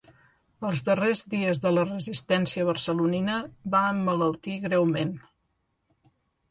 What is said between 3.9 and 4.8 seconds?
emmalaltir